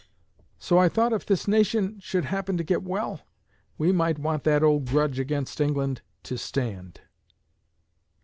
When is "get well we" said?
2.63-3.91